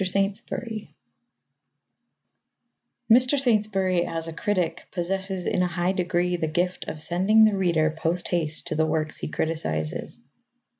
SAINTSBURY 0.03 0.95
Mr. 3.11 3.39
Saintsbury 3.39 4.03
as 4.03 4.27
a 4.27 4.33
critic 4.33 4.87
possesses 4.89 5.45
in 5.45 5.61
a 5.61 5.67
high 5.67 5.91
degree 5.91 6.35
the 6.37 6.47
gift 6.47 6.85
of 6.87 6.99
sending 6.99 7.45
the 7.45 7.55
reader 7.55 7.91
post 7.91 8.29
haste 8.29 8.65
to 8.65 8.73
the 8.75 8.87
works 8.87 9.17
he 9.17 9.27
criticizes. 9.27 10.17